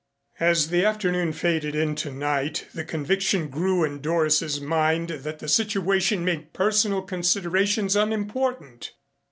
As 0.39 0.69
the 0.71 0.83
afternoon 0.83 1.31
faded 1.31 1.75
into 1.75 2.09
night 2.11 2.65
the 2.73 2.83
conviction 2.83 3.49
grew 3.49 3.83
in 3.83 4.01
Doris's 4.01 4.59
mind 4.59 5.09
that 5.09 5.37
the 5.37 5.47
situation 5.47 6.25
made 6.25 6.53
personal 6.53 7.03
considerations 7.03 7.95
unimportant. 7.95 8.93